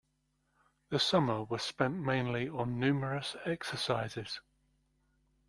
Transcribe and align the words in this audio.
The 0.89 0.97
summer 0.97 1.43
was 1.43 1.61
spent 1.61 1.93
mainly 1.97 2.49
on 2.49 2.79
numerous 2.79 3.35
exercises. 3.45 4.41